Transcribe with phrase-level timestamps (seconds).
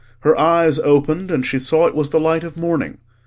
[0.21, 2.97] Her eyes opened and she saw it was the light of morning.